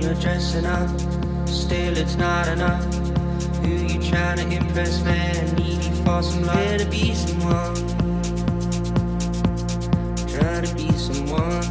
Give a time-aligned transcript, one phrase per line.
[0.00, 0.88] dressing up,
[1.46, 2.84] still it's not enough.
[3.62, 5.54] Who you trying to impress, man?
[5.56, 6.58] Needy for some love.
[6.58, 7.74] Here to be someone.
[10.26, 11.64] Try to be someone.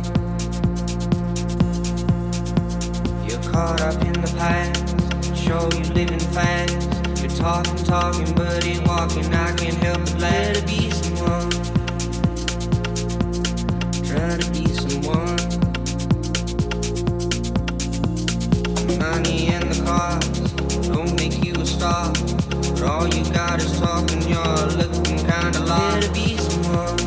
[3.27, 5.35] You're caught up in the past.
[5.35, 7.21] Show you living fast.
[7.21, 9.33] You're talking, talking, but ain't walking.
[9.33, 11.51] I can't help but let it be someone.
[14.03, 15.44] Try to be someone.
[19.25, 20.27] Money and the cars
[20.87, 22.11] don't make you a star.
[22.13, 25.81] But all you got is talking, you're looking kinda lost.
[25.81, 26.97] Try to be someone.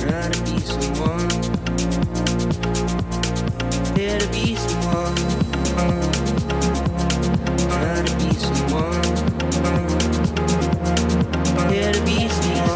[0.00, 1.28] Try to be someone.
[3.94, 5.16] Try to be someone.
[7.68, 9.02] Try to be someone.
[11.54, 12.69] Try to be someone.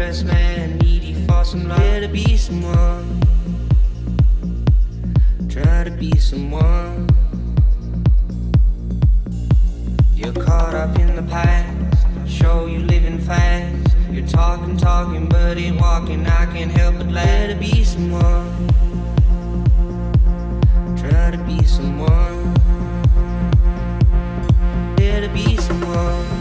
[0.00, 0.78] To man?
[0.78, 1.78] Needy for some love.
[1.78, 3.20] Here to be someone.
[5.46, 7.06] Try to be someone.
[10.14, 12.06] You're caught up in the past.
[12.26, 13.94] Show you living fast.
[14.10, 16.26] You're talking, talking, but ain't walking.
[16.26, 18.68] I can't help but let it be someone.
[20.96, 22.56] Try to be someone.
[24.98, 26.39] Here to be someone.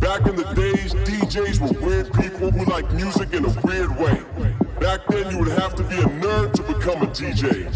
[0.00, 4.22] Back in the days, DJs were weird people who like music in a weird way.
[4.80, 7.70] Back then, you would have to be a nerd to become a DJ.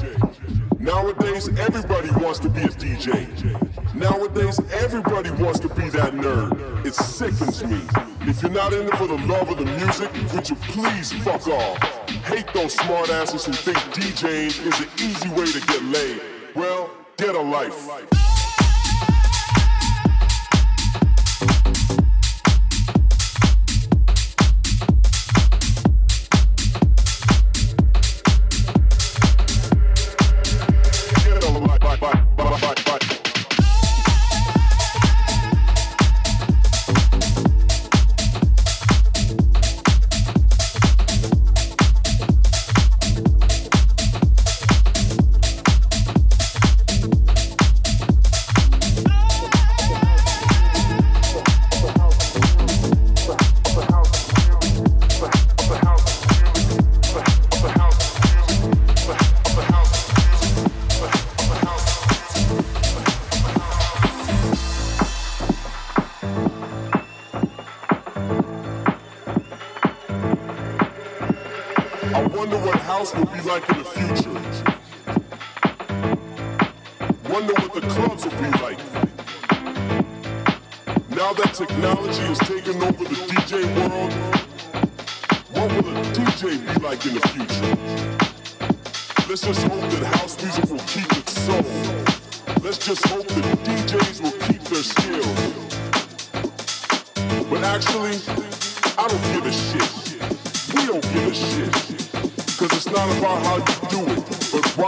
[0.79, 3.95] Nowadays, everybody wants to be a DJ.
[3.95, 6.87] Nowadays, everybody wants to be that nerd.
[6.87, 7.81] It sickens me.
[8.29, 11.49] If you're not in it for the love of the music, would you please fuck
[11.49, 11.79] off?
[12.25, 16.21] Hate those smartasses who think DJing is an easy way to get laid.
[16.55, 18.28] Well, get a life.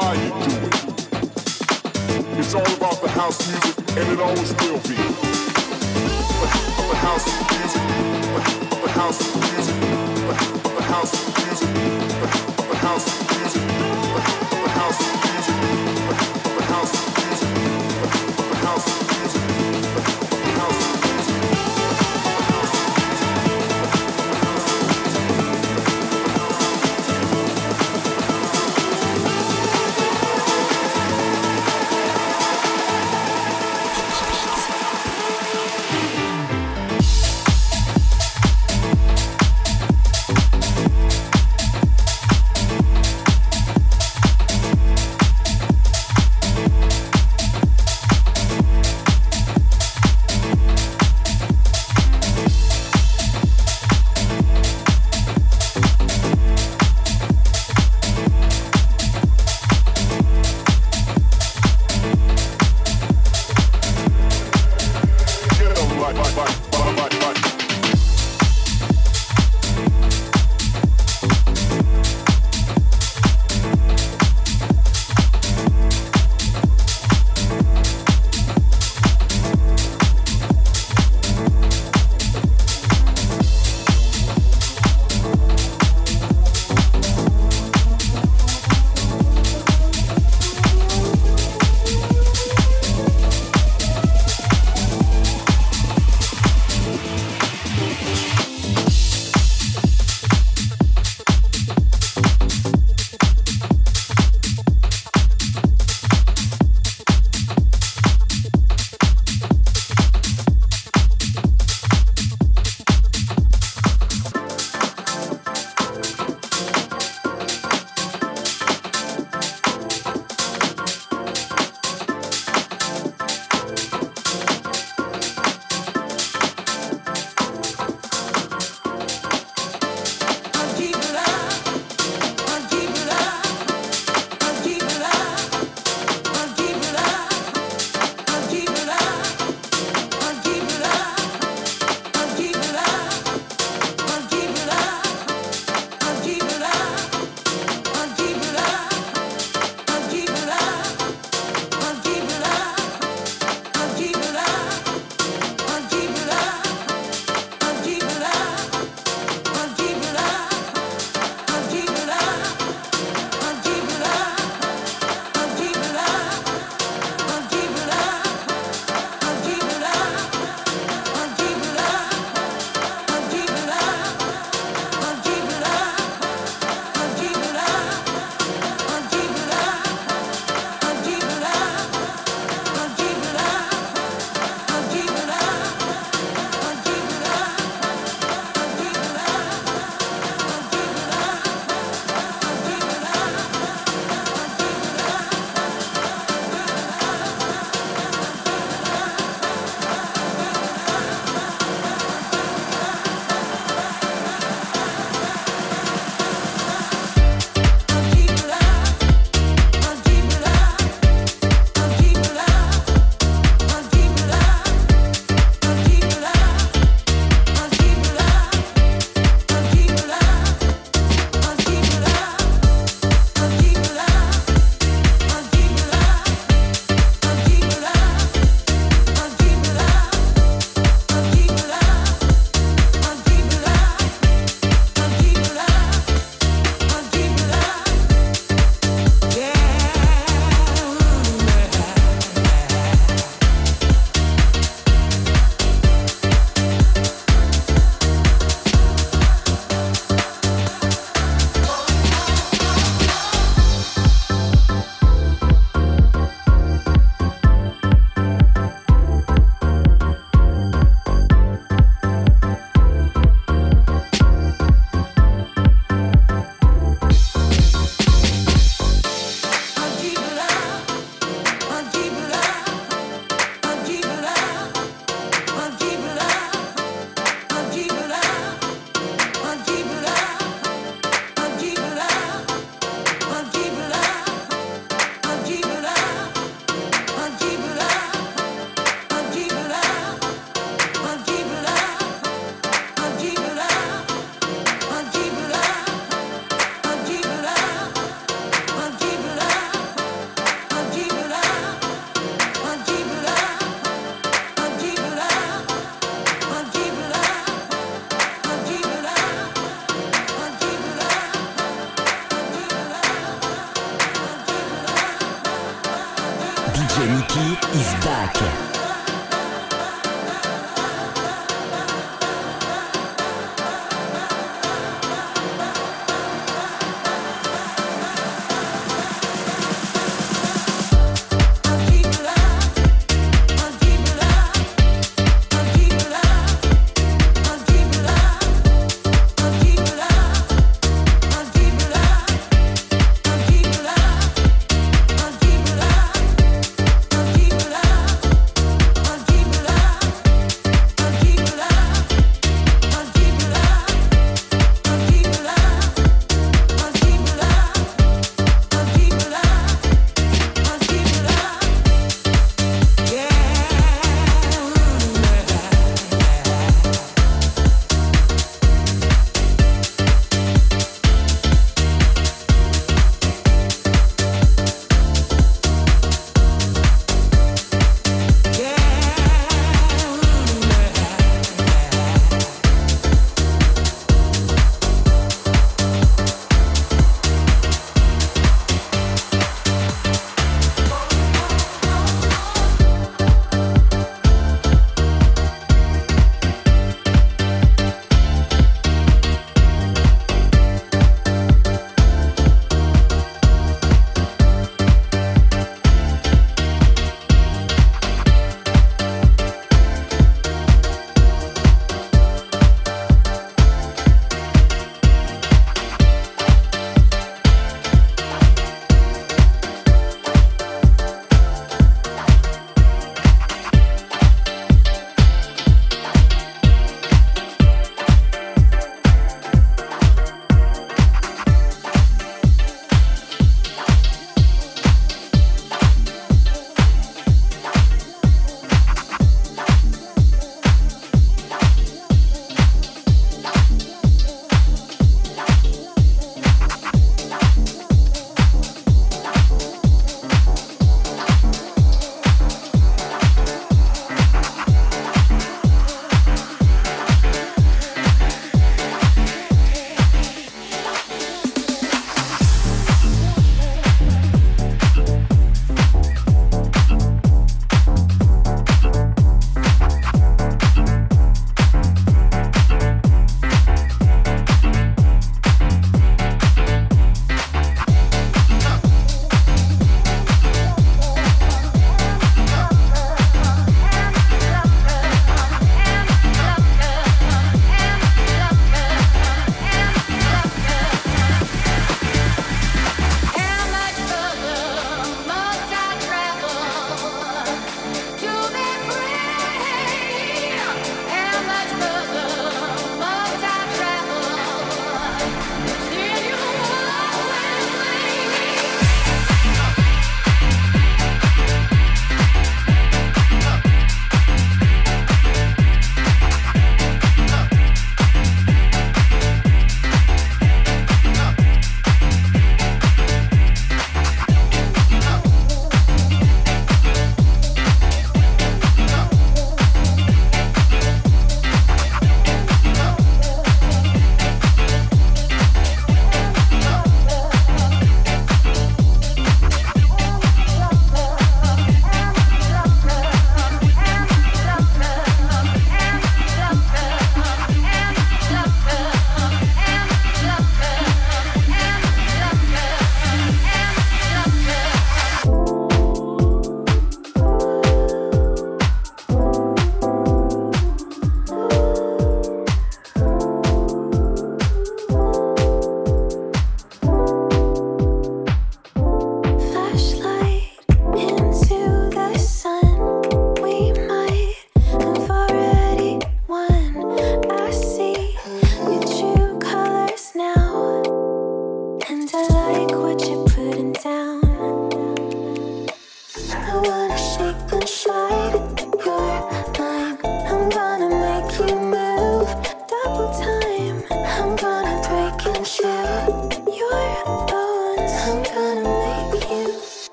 [0.00, 0.74] why you do it.
[2.38, 4.96] It's all about the house music, and it always will be.
[6.90, 7.84] The, house music,
[8.82, 9.76] the, house music,
[10.76, 11.12] the, house
[11.44, 11.70] music,
[12.70, 13.89] the house music.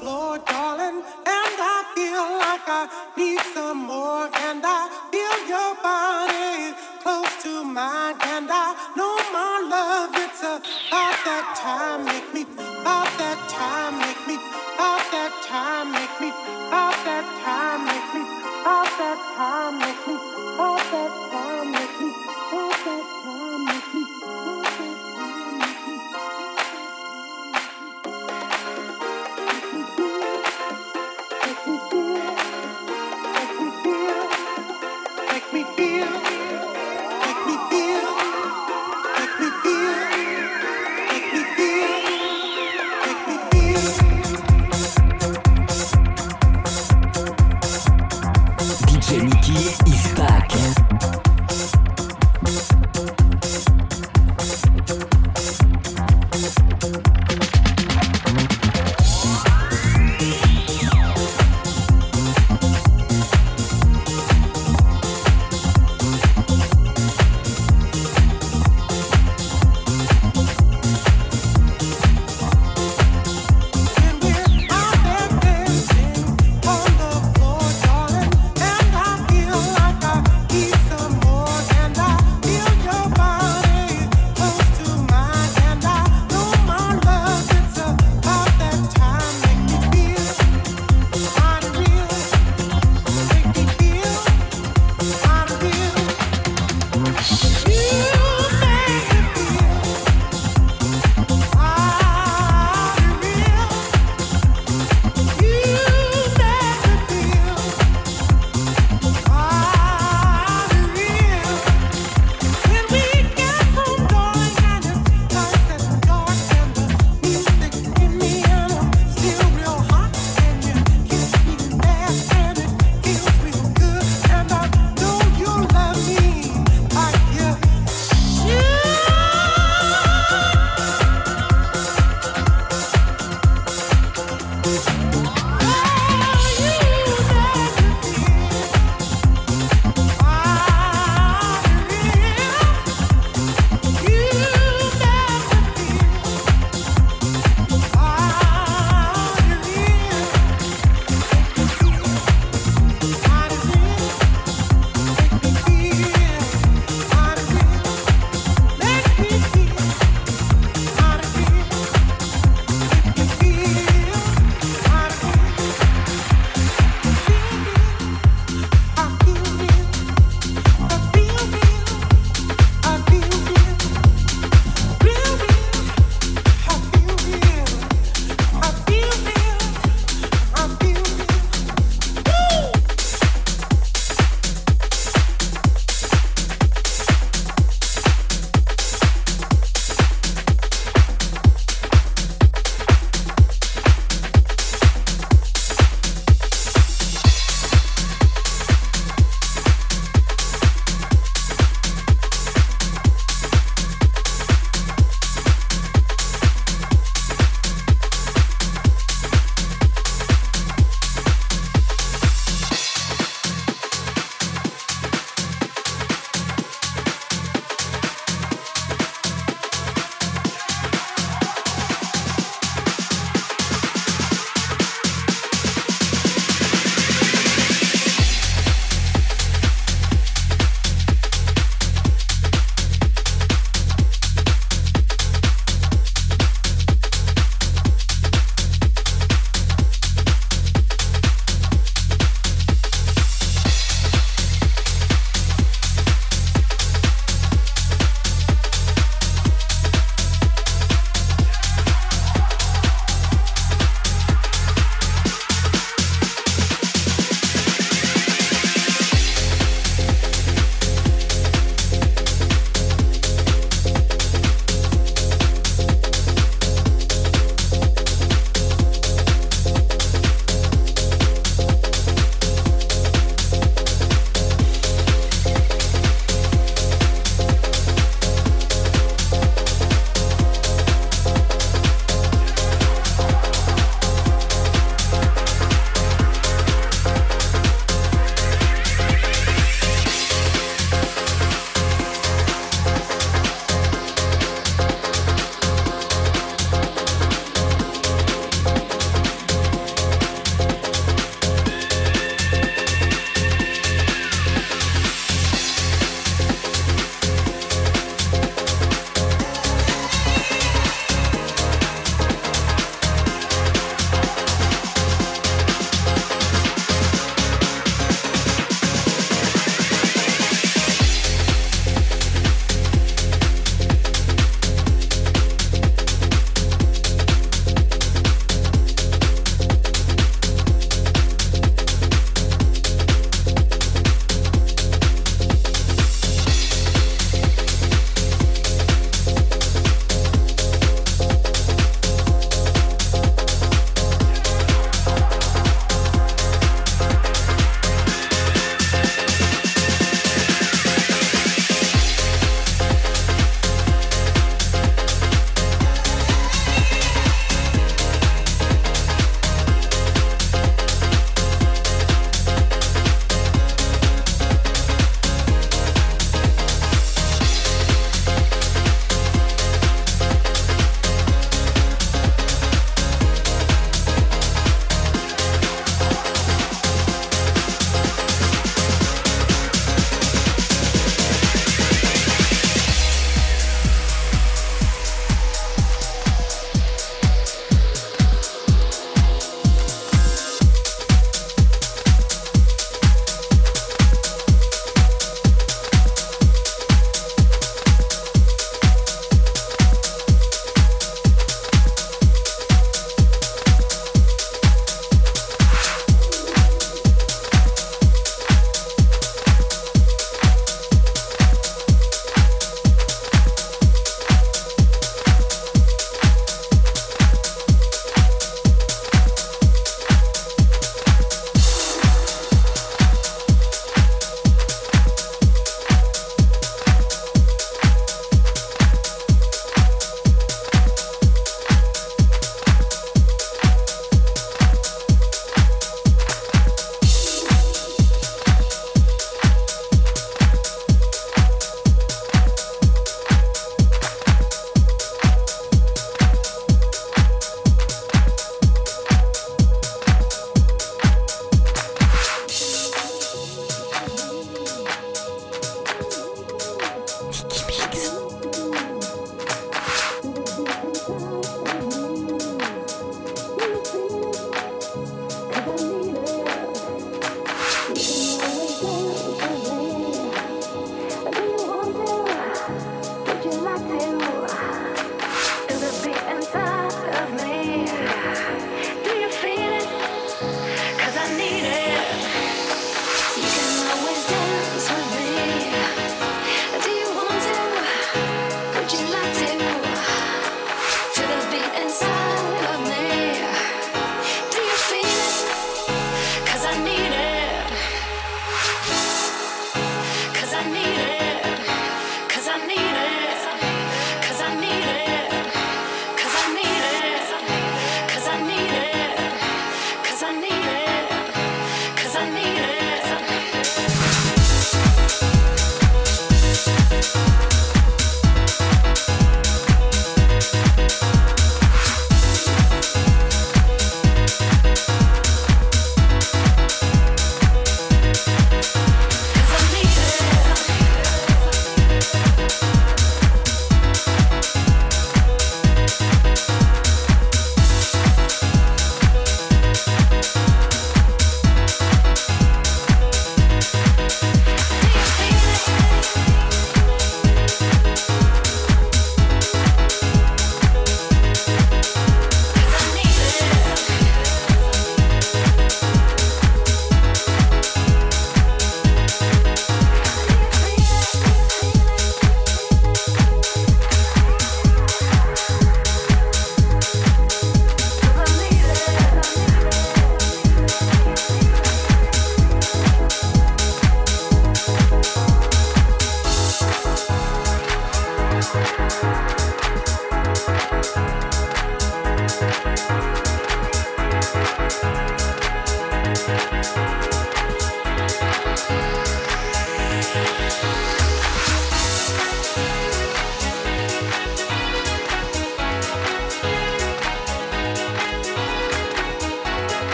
[0.00, 2.88] floor, darling, and I feel like I
[3.20, 4.24] need some more.
[4.48, 6.72] And I feel your body
[7.04, 12.19] close to mine, and I know my love, it's about that time.